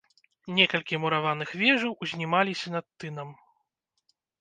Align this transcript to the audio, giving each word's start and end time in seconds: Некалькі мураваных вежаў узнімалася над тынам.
Некалькі 0.59 0.99
мураваных 1.03 1.53
вежаў 1.61 1.91
узнімалася 2.07 2.67
над 2.79 2.85
тынам. 3.03 3.29